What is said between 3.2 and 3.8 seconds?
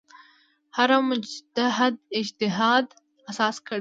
اساس کړی.